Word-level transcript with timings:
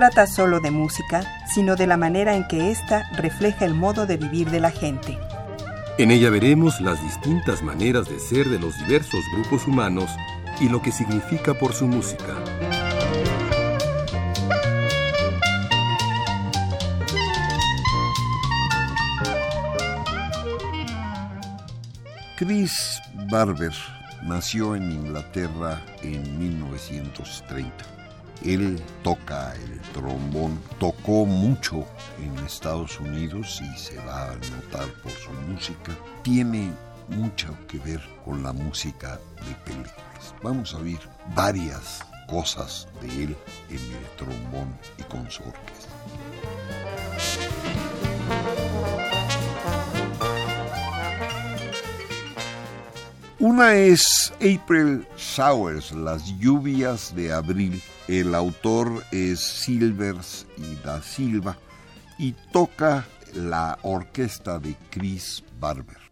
Trata 0.00 0.26
solo 0.26 0.60
de 0.60 0.70
música, 0.70 1.20
sino 1.46 1.76
de 1.76 1.86
la 1.86 1.98
manera 1.98 2.34
en 2.34 2.48
que 2.48 2.70
ésta 2.70 3.06
refleja 3.18 3.66
el 3.66 3.74
modo 3.74 4.06
de 4.06 4.16
vivir 4.16 4.50
de 4.50 4.58
la 4.58 4.70
gente. 4.70 5.18
En 5.98 6.10
ella 6.10 6.30
veremos 6.30 6.80
las 6.80 7.02
distintas 7.02 7.62
maneras 7.62 8.08
de 8.08 8.18
ser 8.18 8.48
de 8.48 8.58
los 8.58 8.74
diversos 8.78 9.20
grupos 9.34 9.66
humanos 9.66 10.10
y 10.58 10.70
lo 10.70 10.80
que 10.80 10.90
significa 10.90 11.52
por 11.52 11.74
su 11.74 11.86
música. 11.86 12.34
Chris 22.38 23.02
Barber 23.30 23.74
nació 24.22 24.76
en 24.76 24.90
Inglaterra 24.92 25.78
en 26.02 26.38
1930. 26.38 27.99
Él 28.44 28.80
toca 29.02 29.54
el 29.54 29.80
trombón, 29.92 30.60
tocó 30.78 31.26
mucho 31.26 31.86
en 32.18 32.36
Estados 32.44 32.98
Unidos 32.98 33.60
y 33.62 33.78
se 33.78 33.96
va 33.98 34.32
a 34.32 34.34
notar 34.34 34.88
por 35.02 35.12
su 35.12 35.30
música. 35.48 35.92
Tiene 36.22 36.72
mucho 37.08 37.56
que 37.68 37.78
ver 37.78 38.00
con 38.24 38.42
la 38.42 38.52
música 38.52 39.20
de 39.46 39.54
películas. 39.64 40.34
Vamos 40.42 40.74
a 40.74 40.78
oír 40.78 41.00
varias 41.34 42.00
cosas 42.28 42.88
de 43.02 43.24
él 43.24 43.36
en 43.68 43.76
el 43.76 44.06
trombón 44.16 44.74
y 44.98 45.02
con 45.02 45.30
su 45.30 45.42
orquesta. 45.42 45.90
Una 53.38 53.74
es 53.74 54.32
April 54.36 55.06
Showers, 55.16 55.92
las 55.92 56.38
lluvias 56.38 57.14
de 57.14 57.32
abril. 57.32 57.82
El 58.10 58.34
autor 58.34 59.04
es 59.12 59.38
Silvers 59.38 60.44
y 60.56 60.74
da 60.84 61.00
Silva 61.00 61.56
y 62.18 62.32
toca 62.52 63.06
la 63.34 63.78
orquesta 63.82 64.58
de 64.58 64.74
Chris 64.90 65.44
Barber. 65.60 66.09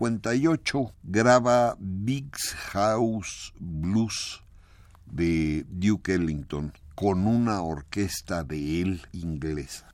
58 0.00 0.94
graba 1.04 1.76
Big 1.78 2.34
House 2.72 3.52
Blues 3.58 4.42
de 5.04 5.66
Duke 5.68 6.14
Ellington 6.14 6.72
con 6.94 7.26
una 7.26 7.60
orquesta 7.60 8.42
de 8.42 8.80
él 8.80 9.02
inglesa. 9.12 9.89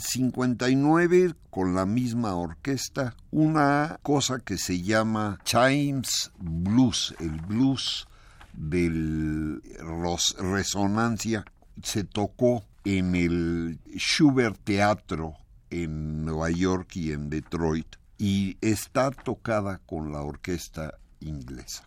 En 0.00 0.06
59, 0.06 1.34
con 1.50 1.74
la 1.74 1.84
misma 1.84 2.34
orquesta, 2.34 3.14
una 3.30 3.98
cosa 4.02 4.38
que 4.38 4.56
se 4.56 4.80
llama 4.80 5.38
Chimes 5.44 6.32
Blues, 6.38 7.14
el 7.20 7.32
blues 7.32 8.08
de 8.54 9.60
resonancia, 10.38 11.44
se 11.82 12.04
tocó 12.04 12.64
en 12.86 13.14
el 13.14 13.78
Schubert 13.94 14.58
Teatro 14.64 15.34
en 15.68 16.24
Nueva 16.24 16.48
York 16.48 16.96
y 16.96 17.12
en 17.12 17.28
Detroit 17.28 17.96
y 18.16 18.56
está 18.62 19.10
tocada 19.10 19.82
con 19.84 20.12
la 20.12 20.22
orquesta 20.22 20.94
inglesa. 21.20 21.84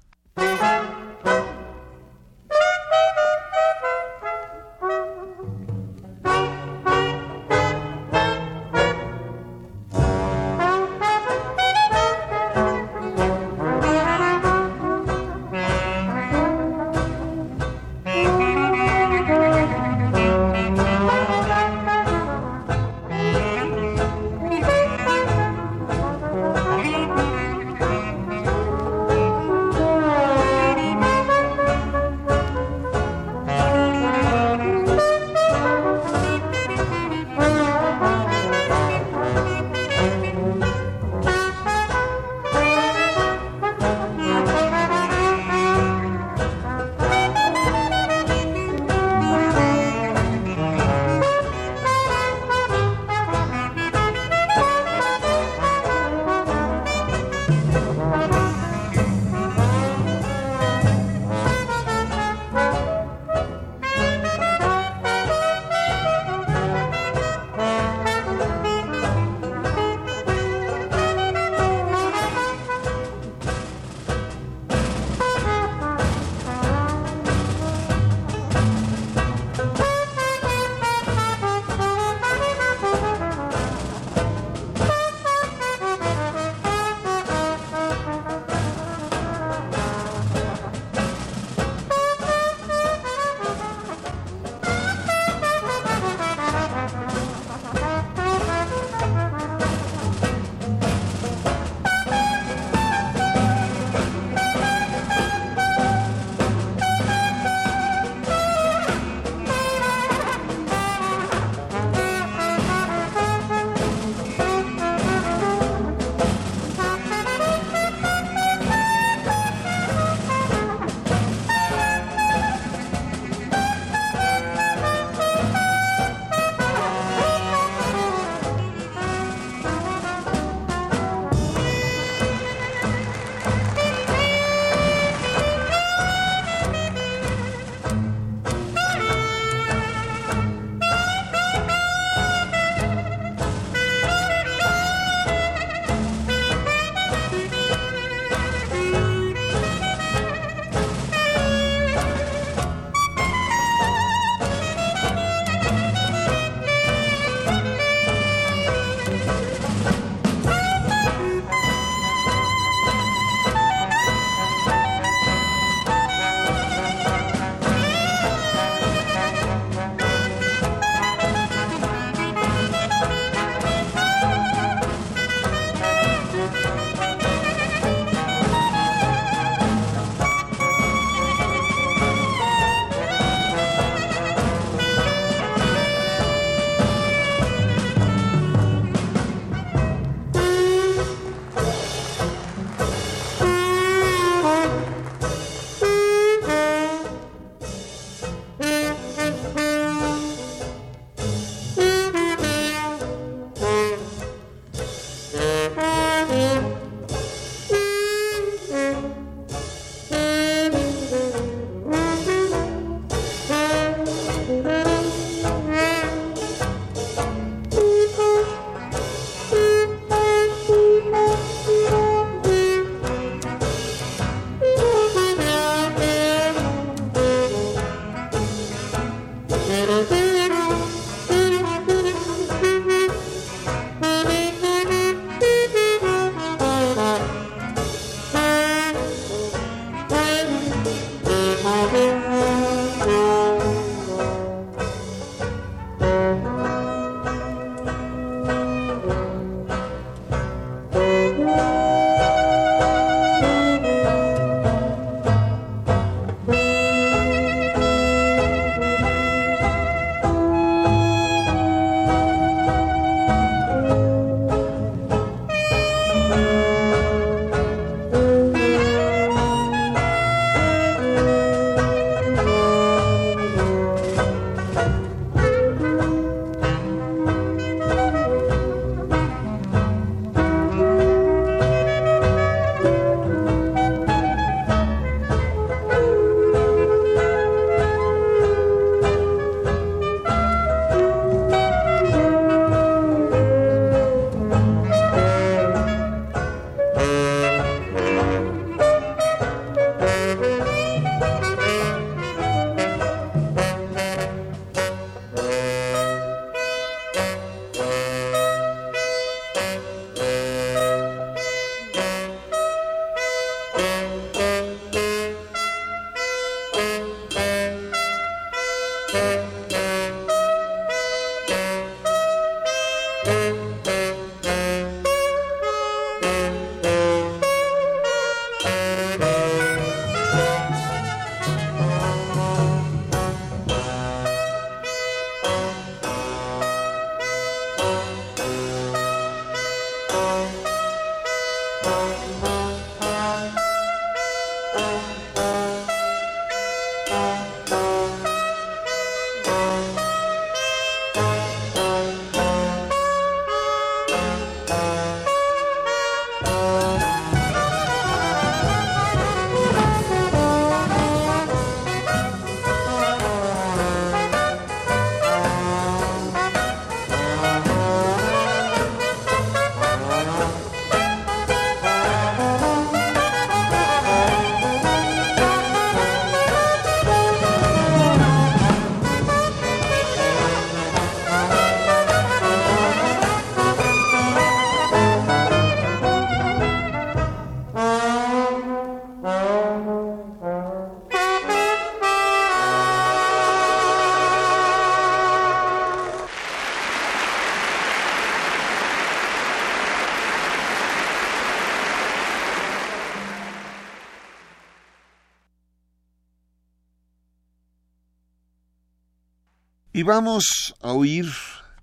Vamos 410.06 410.76
a 410.82 410.92
oír 410.92 411.28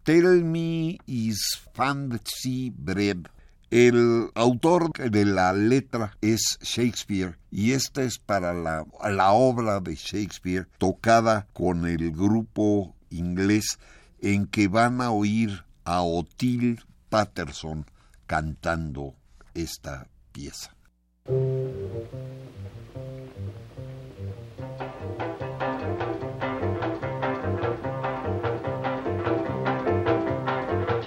Tell 0.02 0.44
Me 0.44 0.98
Is 1.06 1.40
Fancy 1.72 2.70
Bread. 2.76 3.28
El 3.70 4.28
autor 4.34 4.92
de 4.92 5.24
la 5.24 5.54
letra 5.54 6.18
es 6.20 6.58
Shakespeare 6.60 7.38
y 7.50 7.72
esta 7.72 8.02
es 8.02 8.18
para 8.18 8.52
la, 8.52 8.84
la 9.10 9.32
obra 9.32 9.80
de 9.80 9.94
Shakespeare 9.94 10.66
tocada 10.76 11.46
con 11.54 11.86
el 11.86 12.10
grupo 12.10 12.94
inglés 13.08 13.78
en 14.20 14.46
que 14.46 14.68
van 14.68 15.00
a 15.00 15.12
oír 15.12 15.64
a 15.84 16.02
Otil 16.02 16.84
Patterson 17.08 17.86
cantando 18.26 19.14
esta 19.54 20.08
pieza. 20.32 20.74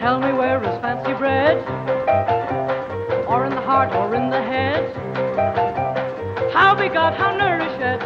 Tell 0.04 0.20
me 0.20 0.34
where 0.34 0.62
is 0.62 0.82
fancy 0.82 1.14
bread? 1.14 1.60
Or 3.26 3.46
in 3.46 3.52
the 3.52 3.62
heart 3.62 3.94
or 3.96 4.14
in 4.14 4.30
the 4.30 4.42
head? 4.42 4.84
How 6.52 6.76
begot, 6.76 7.16
how 7.16 7.32
nourished? 7.34 8.04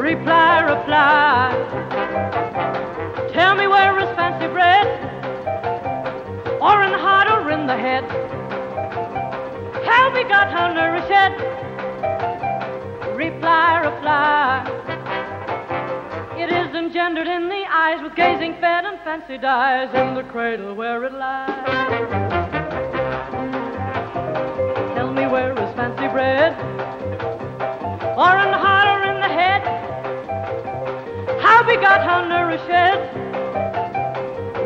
Reply, 0.00 0.60
reply. 0.60 1.52
Tell 3.34 3.54
me 3.54 3.66
where 3.66 3.98
is 3.98 4.08
fancy 4.16 4.46
bread? 4.46 4.86
Or 6.58 6.82
in 6.82 6.92
the 6.92 6.98
heart 7.06 7.28
or 7.28 7.50
in 7.50 7.66
the 7.66 7.76
head? 7.76 8.04
How 9.84 10.10
begot, 10.10 10.50
how 10.50 10.72
nourished? 10.72 11.36
Reply, 13.14 13.76
reply. 13.76 14.64
It 16.38 16.50
is 16.50 16.74
engendered 16.74 17.26
in 17.26 17.50
the 17.50 17.66
eyes 17.68 18.00
with 18.02 18.14
gazing 18.14 18.54
fed 18.54 18.93
fancy 19.14 19.38
dies 19.38 19.94
in 19.94 20.12
the 20.16 20.24
cradle 20.24 20.74
where 20.74 21.04
it 21.04 21.12
lies. 21.12 21.48
Tell 24.96 25.12
me 25.12 25.24
where 25.28 25.52
is 25.52 25.74
fancy 25.76 26.08
bread? 26.08 26.52
Or 28.18 28.32
in 28.42 28.50
the 28.50 28.58
heart 28.58 28.88
or 28.92 29.02
in 29.12 29.20
the 29.20 29.28
head? 29.28 29.62
How 31.40 31.62
begot, 31.62 32.02
how 32.02 32.24
nourished? 32.26 32.66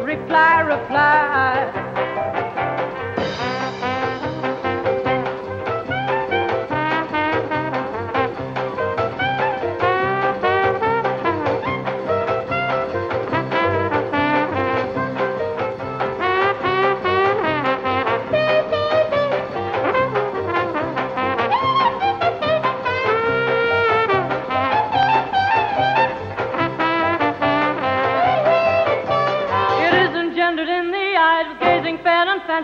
Reply, 0.02 0.60
reply. 0.60 1.67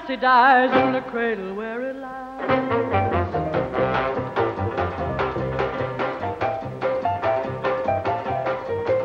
Fancy 0.06 0.20
dies 0.20 0.70
in 0.84 0.92
the 0.92 1.00
cradle 1.00 1.54
where 1.54 1.80
it 1.88 1.96
lies. 1.96 2.50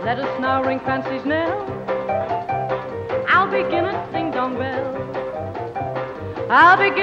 Let 0.03 0.19
us 0.19 0.39
now 0.41 0.61
ring 0.61 0.81
fancy's 0.81 1.23
knell. 1.23 1.65
I'll 3.29 3.49
begin 3.49 3.85
it, 3.85 4.11
ding 4.11 4.31
dong 4.31 4.57
bell. 4.57 4.97
I'll 6.49 6.77
begin 6.77 6.98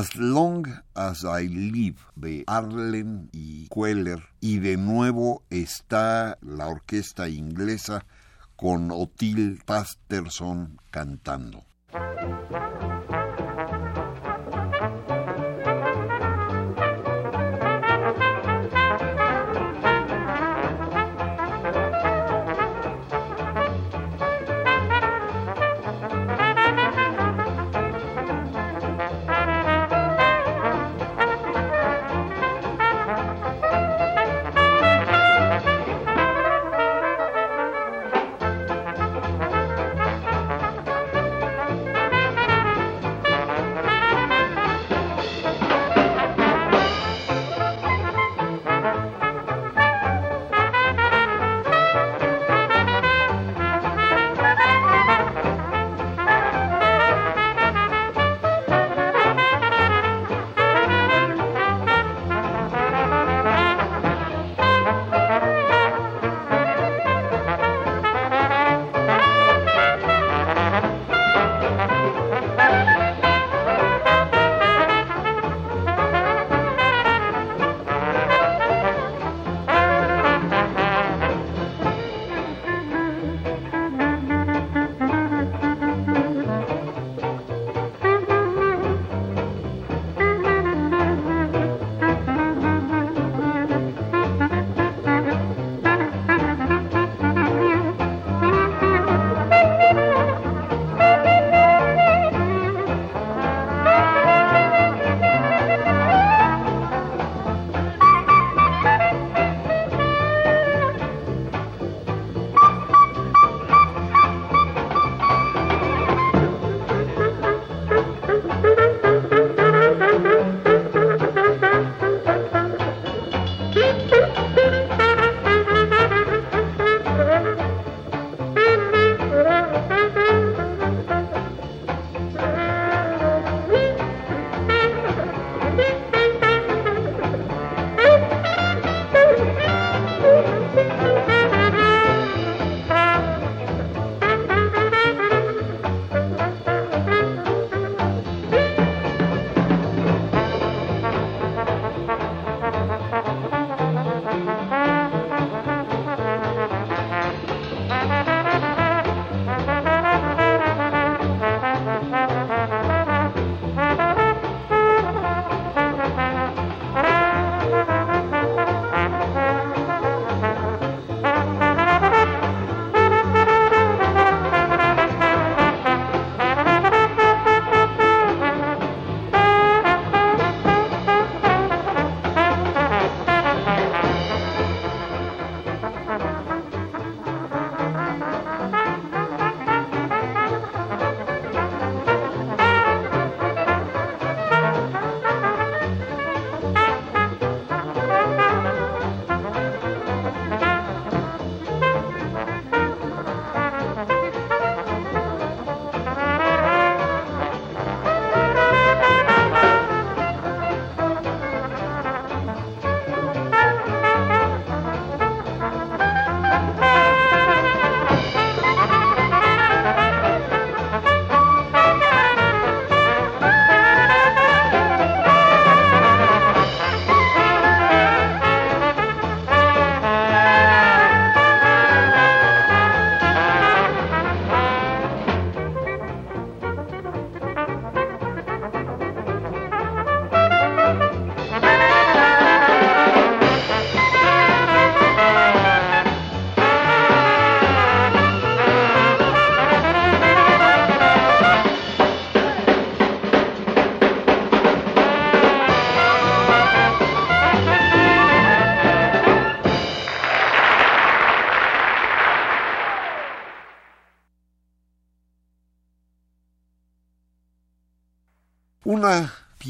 As 0.00 0.16
Long 0.16 0.64
as 0.94 1.26
I 1.26 1.46
Live 1.46 1.98
de 2.16 2.42
Arlen 2.46 3.28
y 3.32 3.68
Queller 3.68 4.22
y 4.40 4.58
de 4.58 4.78
nuevo 4.78 5.42
está 5.50 6.38
la 6.40 6.68
orquesta 6.68 7.28
inglesa 7.28 8.06
con 8.56 8.90
Otil 8.92 9.60
Pasterson 9.66 10.78
cantando. 10.90 11.64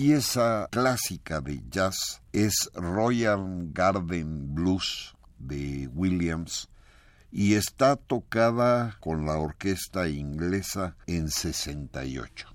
Pieza 0.01 0.67
clásica 0.71 1.43
de 1.43 1.61
jazz 1.69 2.23
es 2.33 2.71
Royal 2.73 3.69
Garden 3.71 4.55
Blues 4.55 5.15
de 5.39 5.91
Williams 5.93 6.71
y 7.31 7.53
está 7.53 7.97
tocada 7.97 8.97
con 9.01 9.27
la 9.27 9.37
orquesta 9.37 10.09
inglesa 10.09 10.97
en 11.07 11.29
68. 11.29 12.49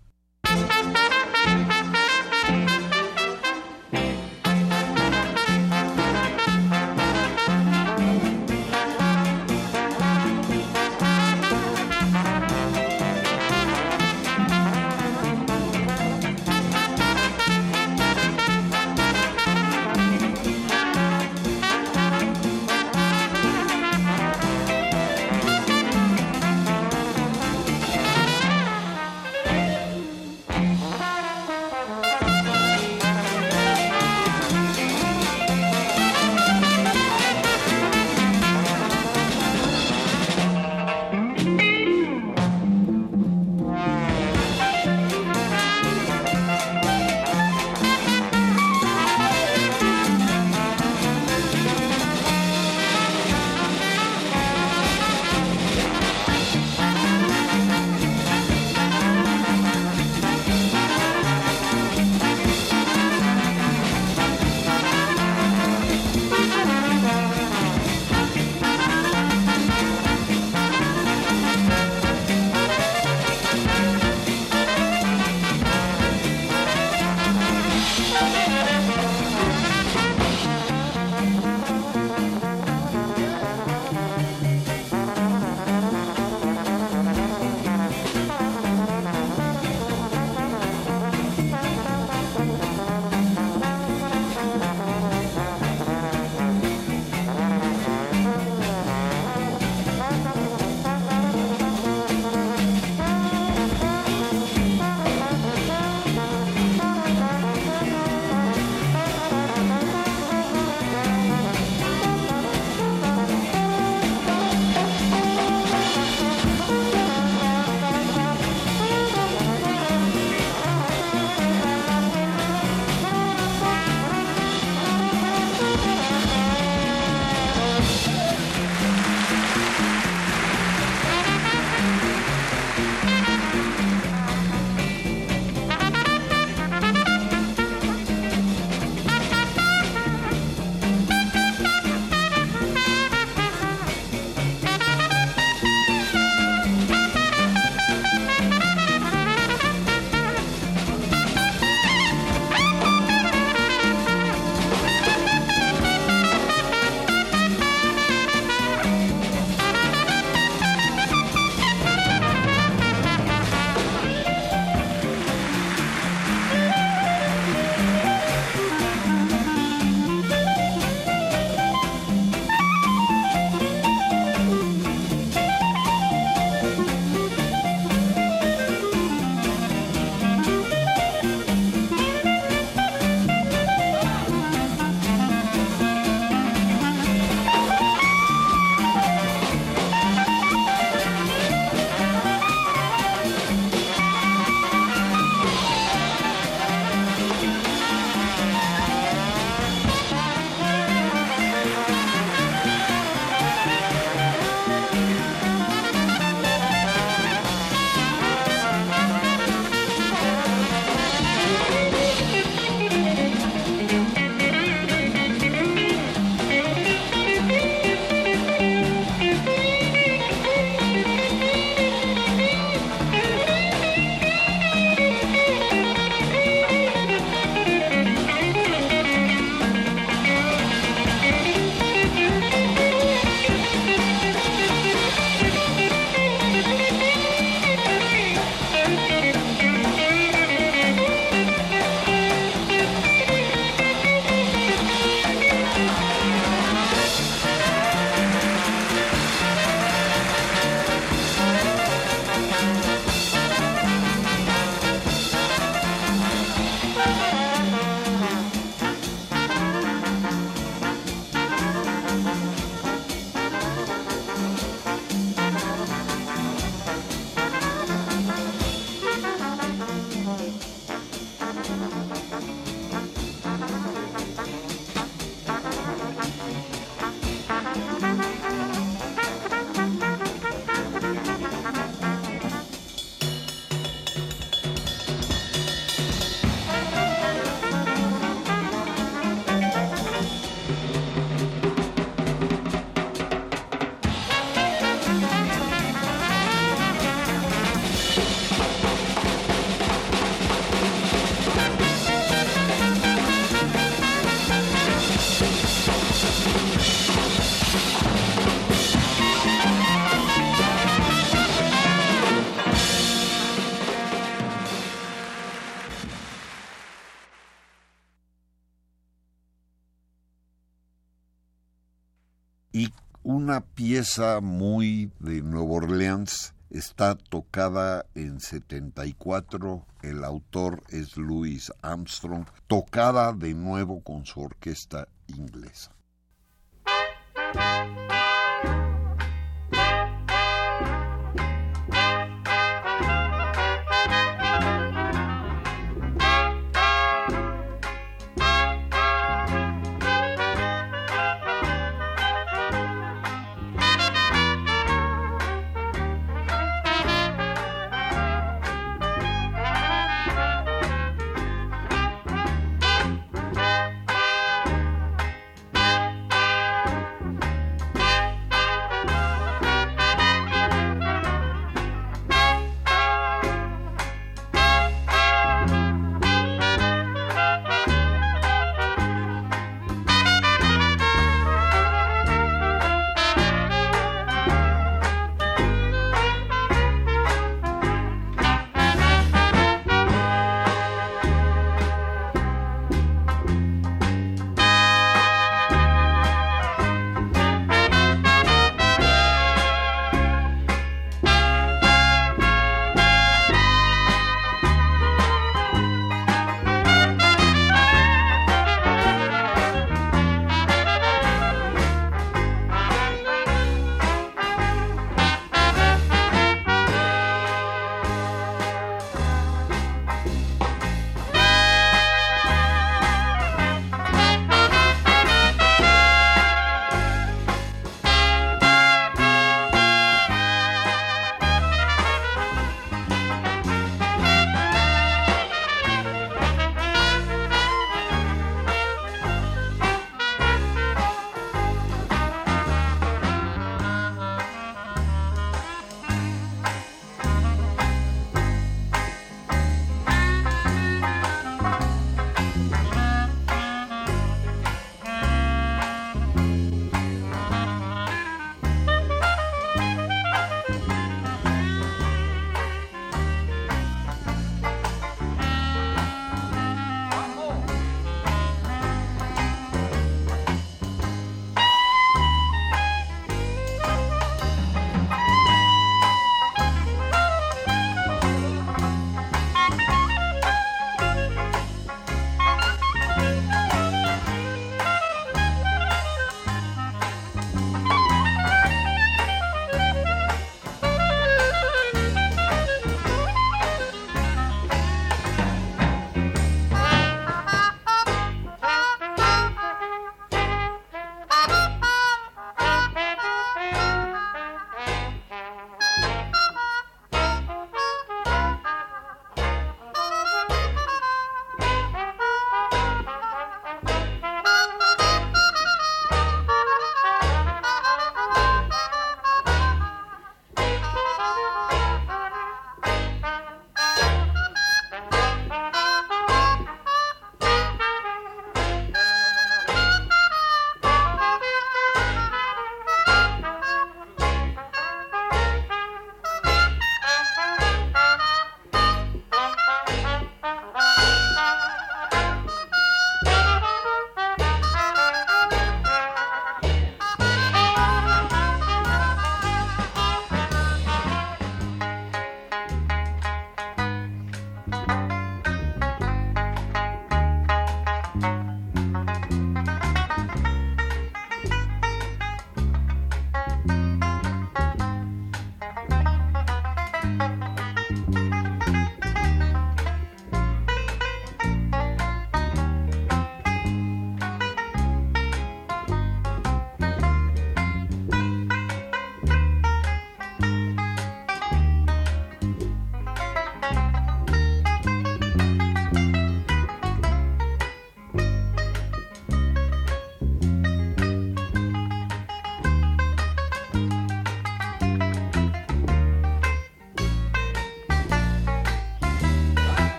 Pieza 323.87 324.41
muy 324.41 325.11
de 325.19 325.43
Nueva 325.43 325.73
Orleans 325.73 326.55
está 326.71 327.13
tocada 327.13 328.03
en 328.15 328.39
74, 328.39 329.85
el 330.01 330.23
autor 330.23 330.81
es 330.89 331.15
Louis 331.17 331.71
Armstrong, 331.83 332.47
tocada 332.65 333.31
de 333.31 333.53
nuevo 333.53 334.01
con 334.01 334.25
su 334.25 334.41
orquesta 334.41 335.07
inglesa. 335.27 335.91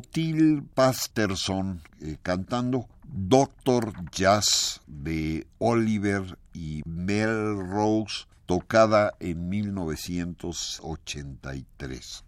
Otil 0.00 0.64
Pasterson 0.74 1.82
eh, 2.00 2.16
cantando 2.22 2.88
Doctor 3.04 3.92
Jazz 4.10 4.80
de 4.86 5.46
Oliver 5.58 6.38
y 6.54 6.80
Melrose, 6.86 8.24
tocada 8.46 9.12
en 9.20 9.50
1983. 9.50 12.24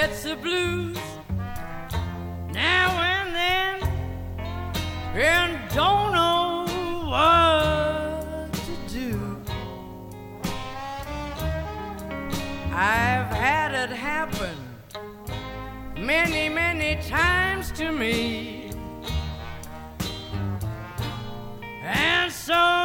Gets 0.00 0.22
the 0.22 0.34
blues 0.36 0.96
now 2.54 2.88
and 3.14 3.34
then 3.34 3.82
and 5.14 5.74
don't 5.74 6.12
know 6.14 6.64
what 7.10 8.50
to 8.50 8.74
do. 8.94 9.36
I've 12.72 13.30
had 13.44 13.74
it 13.74 13.90
happen 13.90 14.56
many, 15.98 16.48
many 16.48 16.98
times 17.02 17.70
to 17.72 17.92
me. 17.92 18.70
And 21.82 22.32
so 22.32 22.79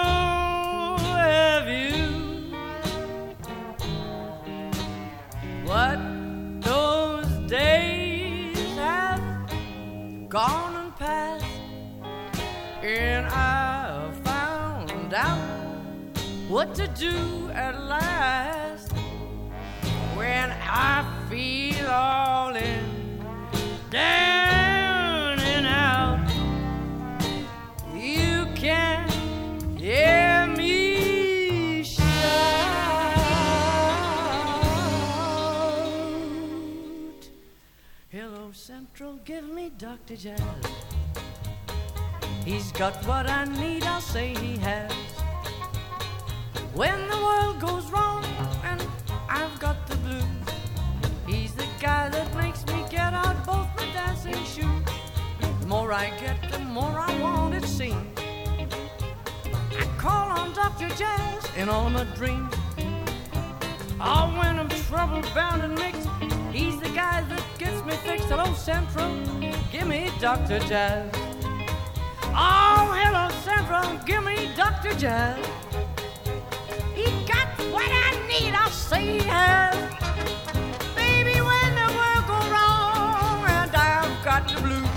gone 10.36 10.76
and 10.76 10.94
passed, 10.98 11.46
and 12.84 13.26
I 13.28 14.12
found 14.26 15.14
out 15.14 15.40
what 16.50 16.76
to 16.76 16.90
do 16.90 17.50
at 17.54 17.82
last. 17.82 18.92
When 20.18 20.52
I 20.52 21.06
feel 21.30 21.88
all 21.88 22.54
in 22.54 23.24
down 23.90 24.25
He's 42.46 42.72
got 42.72 42.96
what 43.06 43.30
I 43.30 43.44
need, 43.44 43.84
I'll 43.84 44.00
say 44.00 44.34
he 44.34 44.56
has. 44.60 44.90
When 46.74 47.10
the 47.10 47.18
world 47.18 47.60
goes 47.60 47.92
wrong 47.92 48.24
and 48.64 48.82
I've 49.28 49.60
got 49.60 49.86
the 49.88 49.98
blues, 49.98 50.24
he's 51.28 51.54
the 51.54 51.68
guy 51.82 52.08
that 52.08 52.34
makes 52.38 52.66
me 52.68 52.86
get 52.90 53.14
out 53.14 53.46
both 53.46 53.68
my 53.76 53.92
dancing 53.92 54.42
shoes. 54.46 54.86
The 55.60 55.68
more 55.68 55.92
I 55.92 56.12
get, 56.12 56.50
the 56.50 56.60
more 56.60 56.98
I 56.98 57.20
want 57.20 57.56
it 57.56 57.66
seems. 57.66 58.18
I 59.78 59.86
call 59.98 60.30
on 60.30 60.54
Dr. 60.54 60.88
Jazz 60.96 61.46
in 61.58 61.68
all 61.68 61.90
my 61.90 62.06
dreams. 62.16 62.54
Oh, 64.00 64.34
when 64.38 64.60
I'm 64.60 64.70
trouble 64.88 65.22
bound 65.34 65.62
and 65.62 65.76
mixed, 65.76 66.08
he's 66.54 66.80
the 66.80 66.90
guy 66.96 67.22
that 67.28 67.44
gets 67.58 67.84
me 67.84 67.98
fixed. 67.98 68.28
Hello, 68.28 68.54
Central, 68.54 69.12
give 69.72 69.88
me 69.88 70.12
Dr. 70.20 70.60
Jazz. 70.60 71.10
Oh, 72.38 72.92
hello, 72.96 73.30
Central, 73.44 73.98
give 74.06 74.24
me 74.24 74.50
Dr. 74.56 74.94
Jazz. 74.96 75.44
He 76.94 77.06
got 77.26 77.48
what 77.72 77.90
I 77.90 78.12
need, 78.28 78.54
I'll 78.54 78.70
say 78.70 79.20
he 79.20 79.20
has. 79.28 79.76
Baby, 80.96 81.40
when 81.40 81.70
the 81.82 81.90
world 81.98 82.26
goes 82.28 82.50
wrong 82.52 83.46
and 83.48 83.76
I've 83.76 84.24
got 84.24 84.48
the 84.48 84.62
blues, 84.62 84.88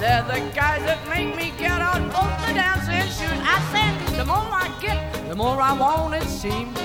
they're 0.00 0.22
the 0.24 0.40
guys 0.54 0.82
that 0.84 0.98
make 1.08 1.36
me 1.36 1.52
get 1.58 1.80
out 1.80 2.02
both 2.12 2.46
the 2.46 2.54
dancing 2.54 3.08
shoes. 3.16 3.40
I 3.42 3.58
said, 3.72 4.16
the 4.16 4.24
more 4.24 4.36
I 4.36 4.70
get, 4.80 5.28
the 5.28 5.36
more 5.36 5.60
I 5.60 5.72
want 5.72 6.14
it 6.14 6.28
seems. 6.28 6.76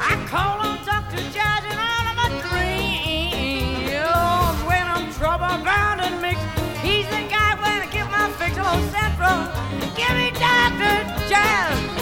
I 0.00 0.14
call 0.28 0.60
on 0.66 0.84
Trouble 5.52 5.66
bound 5.66 6.00
and 6.00 6.22
mixed, 6.22 6.40
he's 6.80 7.06
the 7.08 7.28
guy 7.28 7.54
when 7.60 7.82
I 7.82 7.88
get 7.92 8.10
my 8.10 8.30
fix. 8.38 8.56
Hello, 8.56 8.80
Central, 8.88 9.36
give 9.94 10.16
me 10.16 10.30
Dr. 10.30 11.28
Jazz. 11.28 12.01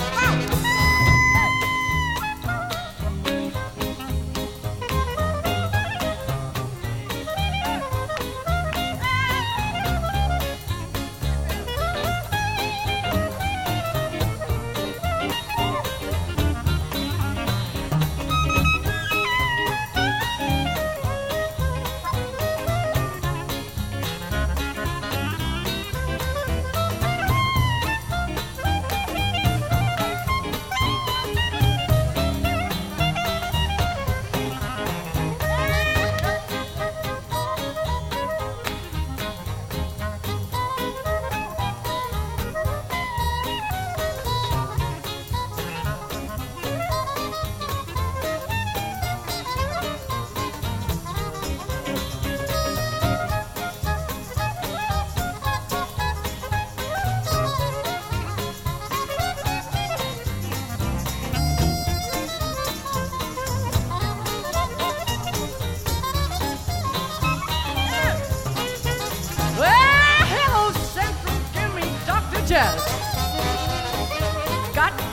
Got 72.50 72.66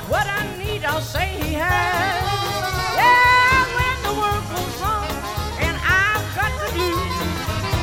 what 0.09 0.25
I 0.25 0.41
need, 0.57 0.83
I'll 0.83 0.99
say 0.99 1.37
he 1.37 1.53
has. 1.53 2.17
Yeah, 2.97 3.61
when 3.77 3.97
the 4.01 4.13
world 4.17 4.41
goes 4.49 4.73
wrong 4.81 5.05
and 5.61 5.77
I've 5.77 6.25
got 6.33 6.49
the 6.57 6.73
blues, 6.73 7.13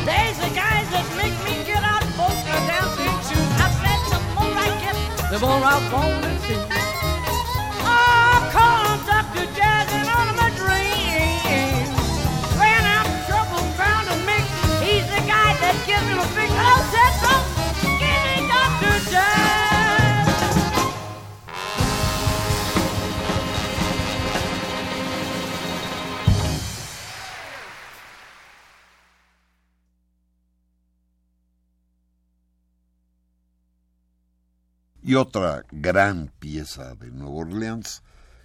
there's 0.02 0.38
the 0.42 0.50
guys 0.58 0.90
that 0.90 1.06
make 1.14 1.38
me 1.46 1.62
get 1.62 1.86
out 1.86 2.02
both 2.18 2.34
the 2.42 2.58
dancing 2.66 3.14
shoes. 3.30 3.50
I 3.62 3.70
said 3.78 4.02
the 4.10 4.18
more 4.34 4.58
I 4.58 4.74
get, 4.82 4.98
the 5.30 5.38
more 5.38 5.62
I 5.62 5.78
want 5.86 6.18
oh, 6.18 6.26
to 6.26 6.34
see. 6.42 6.58
Oh, 7.78 8.58
on 8.58 8.98
Dr. 9.06 9.46
Jazz 9.54 9.86
and 9.94 10.10
all 10.10 10.34
of 10.34 10.34
my 10.34 10.50
dreams. 10.58 11.94
When 12.58 12.82
I'm 12.90 13.06
to 13.22 14.18
he's 14.82 15.06
the 15.14 15.22
guy 15.30 15.54
that 15.62 15.78
gives 15.86 16.02
me 16.10 16.18
a 16.18 16.26
big, 16.34 16.50
Oh, 16.58 16.82
Central, 16.90 17.38
give 18.02 18.18
me 18.26 18.50
Dr. 18.50 18.98
Jazz. 19.14 19.43
Y 35.06 35.16
otra 35.16 35.66
gran 35.70 36.32
pieza 36.38 36.94
de 36.94 37.10
Nueva 37.10 37.40
Orleans 37.40 38.02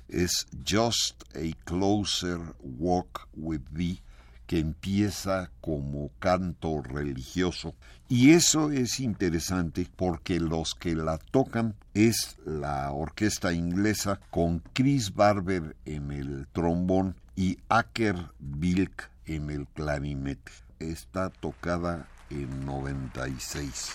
es 0.10 0.46
Just 0.68 1.24
a 1.34 1.56
Closer 1.64 2.38
Walk 2.60 3.30
with 3.34 3.62
Thee, 3.74 4.02
que 4.46 4.60
empieza 4.60 5.52
como 5.62 6.12
canto 6.20 6.82
religioso. 6.82 7.76
Y 8.10 8.32
eso 8.32 8.72
es 8.72 9.00
interesante 9.00 9.88
porque 9.96 10.42
los 10.42 10.76
que 10.76 10.96
la 10.96 11.18
tocan 11.18 11.76
es 11.94 12.38
la 12.44 12.92
orquesta 12.92 13.54
inglesa 13.54 14.20
con 14.30 14.62
Chris 14.74 15.16
Barber 15.16 15.78
en 15.86 16.12
el 16.12 16.46
trombón 16.52 17.16
y 17.38 17.58
Aker 17.70 18.18
Bilk 18.38 19.10
en 19.28 19.50
el 19.50 19.66
clarinete. 19.68 20.52
Está 20.80 21.30
tocada 21.30 22.10
en 22.30 22.66
96. 22.66 23.94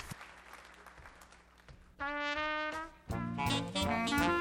Música 3.11 4.34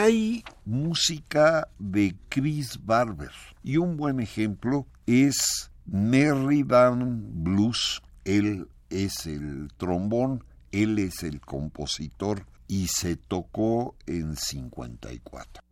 hay 0.00 0.44
música 0.64 1.68
de 1.78 2.16
Chris 2.28 2.78
Barber. 2.84 3.30
Y 3.62 3.76
un 3.76 3.96
buen 3.96 4.20
ejemplo 4.20 4.86
es 5.06 5.70
Merridan 5.84 7.44
Blues. 7.44 8.02
Él 8.24 8.68
es 8.88 9.26
el 9.26 9.68
trombón, 9.76 10.44
él 10.72 10.98
es 10.98 11.22
el 11.22 11.40
compositor 11.40 12.46
y 12.66 12.86
se 12.86 13.16
tocó 13.16 13.94
en 14.06 14.36
54. 14.36 15.62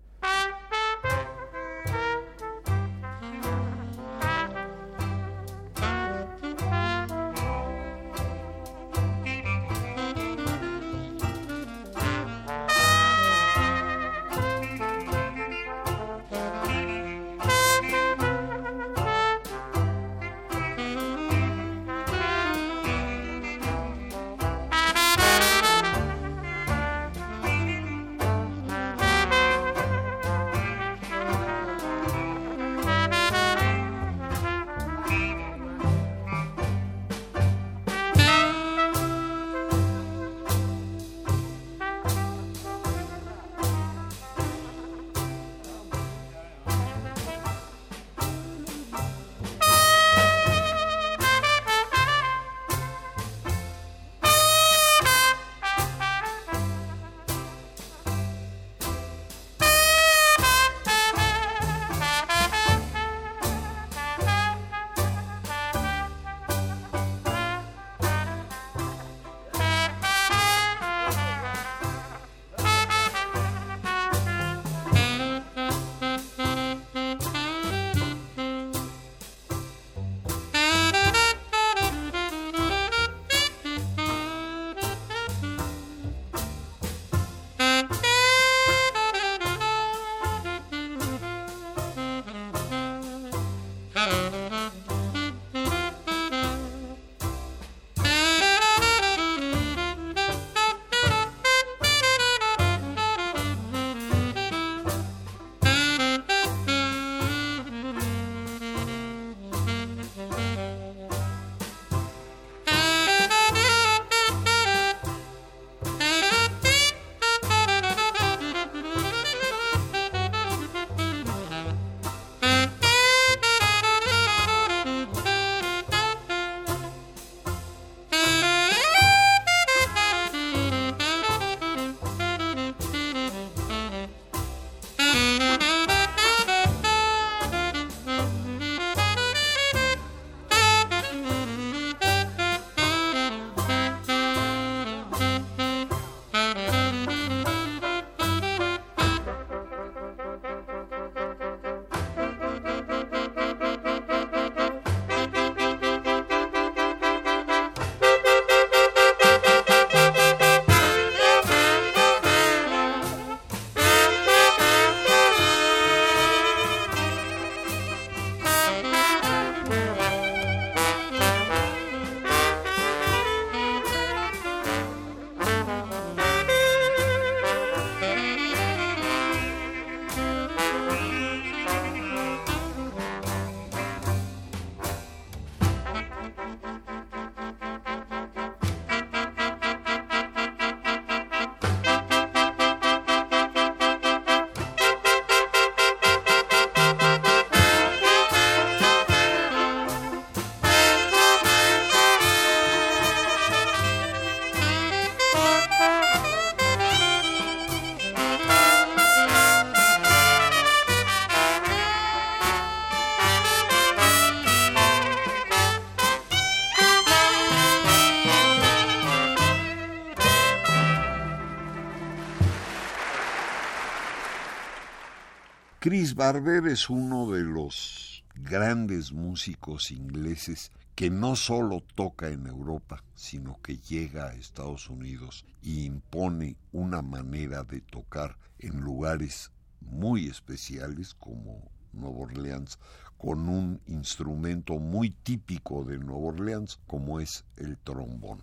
Barber 226.18 226.66
es 226.66 226.90
uno 226.90 227.30
de 227.30 227.44
los 227.44 228.24
grandes 228.34 229.12
músicos 229.12 229.92
ingleses 229.92 230.72
que 230.96 231.10
no 231.10 231.36
solo 231.36 231.80
toca 231.94 232.30
en 232.30 232.48
Europa, 232.48 233.04
sino 233.14 233.62
que 233.62 233.76
llega 233.76 234.26
a 234.26 234.34
Estados 234.34 234.90
Unidos 234.90 235.46
y 235.62 235.84
impone 235.84 236.56
una 236.72 237.02
manera 237.02 237.62
de 237.62 237.82
tocar 237.82 238.36
en 238.58 238.80
lugares 238.80 239.52
muy 239.80 240.26
especiales 240.26 241.14
como 241.14 241.70
Nueva 241.92 242.18
Orleans, 242.18 242.80
con 243.16 243.48
un 243.48 243.80
instrumento 243.86 244.80
muy 244.80 245.10
típico 245.10 245.84
de 245.84 245.98
Nueva 245.98 246.30
Orleans 246.30 246.80
como 246.88 247.20
es 247.20 247.44
el 247.58 247.78
trombón. 247.78 248.42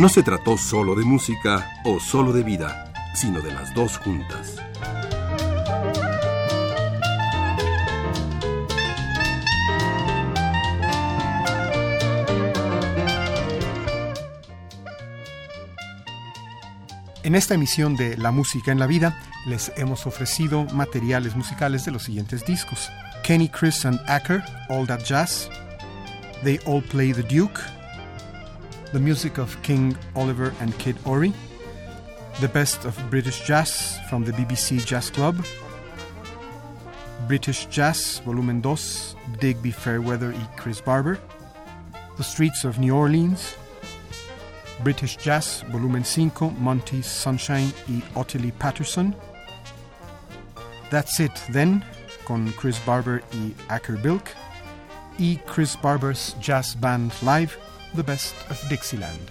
No 0.00 0.08
se 0.08 0.22
trató 0.22 0.56
solo 0.56 0.94
de 0.94 1.04
música 1.04 1.78
o 1.84 2.00
solo 2.00 2.32
de 2.32 2.42
vida, 2.42 2.90
sino 3.14 3.42
de 3.42 3.52
las 3.52 3.74
dos 3.74 3.98
juntas. 3.98 4.56
En 17.22 17.34
esta 17.34 17.52
emisión 17.52 17.94
de 17.96 18.16
La 18.16 18.30
Música 18.30 18.72
en 18.72 18.78
la 18.78 18.86
Vida 18.86 19.20
les 19.44 19.70
hemos 19.76 20.06
ofrecido 20.06 20.64
materiales 20.72 21.36
musicales 21.36 21.84
de 21.84 21.90
los 21.90 22.04
siguientes 22.04 22.46
discos. 22.46 22.88
Kenny, 23.22 23.50
Chris 23.50 23.84
and 23.84 24.00
Acker, 24.06 24.42
All 24.70 24.86
That 24.86 25.00
Jazz. 25.00 25.50
They 26.42 26.58
All 26.64 26.80
Play 26.80 27.12
the 27.12 27.22
Duke. 27.22 27.60
The 28.92 28.98
Music 28.98 29.38
of 29.38 29.56
King 29.62 29.96
Oliver 30.16 30.52
and 30.60 30.76
Kid 30.78 30.96
Ory. 31.04 31.32
The 32.40 32.48
Best 32.48 32.84
of 32.84 32.98
British 33.08 33.46
Jazz 33.46 33.98
from 34.08 34.24
the 34.24 34.32
BBC 34.32 34.84
Jazz 34.84 35.10
Club. 35.10 35.44
British 37.28 37.66
Jazz, 37.66 38.20
Volumen 38.24 38.60
2, 38.60 38.76
Digby 39.38 39.70
Fairweather 39.70 40.32
y 40.32 40.48
Chris 40.56 40.80
Barber. 40.80 41.20
The 42.16 42.24
Streets 42.24 42.64
of 42.64 42.80
New 42.80 42.96
Orleans. 42.96 43.54
British 44.82 45.16
Jazz, 45.16 45.62
volumen 45.68 46.02
5, 46.02 46.58
Monty 46.58 47.00
Sunshine 47.00 47.72
y 47.88 48.02
Ottilie 48.16 48.52
Patterson. 48.58 49.14
That's 50.90 51.20
It 51.20 51.40
Then, 51.50 51.84
con 52.24 52.50
Chris 52.56 52.80
Barber 52.80 53.22
y 53.32 53.54
Acker 53.68 53.98
Bilk. 53.98 54.34
Y 55.16 55.38
Chris 55.46 55.76
Barber's 55.76 56.34
Jazz 56.40 56.74
Band 56.74 57.12
Live, 57.22 57.56
The 57.94 58.04
Best 58.04 58.34
of 58.50 58.62
Dixieland. 58.68 59.30